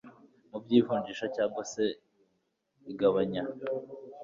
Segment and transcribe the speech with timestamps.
[0.49, 1.83] mu by ivunjisha cyangwa se
[2.91, 3.43] igabanya